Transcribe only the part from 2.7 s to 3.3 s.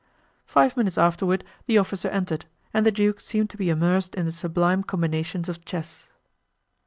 and the duke